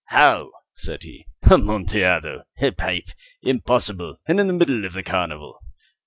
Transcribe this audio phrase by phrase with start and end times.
[0.07, 1.27] "How?" said he.
[1.47, 2.45] "Amontillado?
[2.59, 3.11] A pipe?
[3.43, 4.17] Impossible!
[4.27, 5.61] And in the middle of the carnival!"